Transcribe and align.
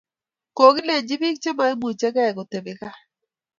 Kokilenjin 0.57 1.19
bik 1.21 1.37
chemaimuchikei 1.43 2.35
kotebe 2.37 2.71
gaa 2.79 2.97